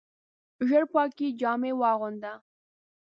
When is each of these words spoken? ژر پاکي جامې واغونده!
ژر 0.67 0.83
پاکي 0.93 1.27
جامې 1.39 1.71
واغونده! 1.79 2.33